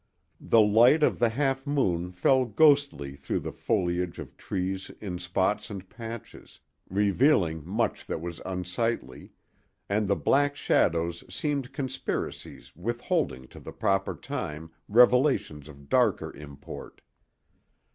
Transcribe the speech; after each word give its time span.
The 0.39 0.61
light 0.61 1.03
of 1.03 1.19
the 1.19 1.29
half 1.29 1.67
moon 1.67 2.11
fell 2.11 2.43
ghostly 2.45 3.15
through 3.15 3.41
the 3.41 3.51
foliage 3.51 4.17
of 4.17 4.35
trees 4.35 4.89
in 4.99 5.19
spots 5.19 5.69
and 5.69 5.87
patches, 5.87 6.59
revealing 6.89 7.63
much 7.67 8.07
that 8.07 8.19
was 8.19 8.41
unsightly, 8.43 9.29
and 9.87 10.07
the 10.07 10.15
black 10.15 10.55
shadows 10.55 11.23
seemed 11.31 11.71
conspiracies 11.71 12.75
withholding 12.75 13.47
to 13.49 13.59
the 13.59 13.71
proper 13.73 14.15
time 14.15 14.71
revelations 14.89 15.67
of 15.67 15.87
darker 15.87 16.35
import. 16.35 17.01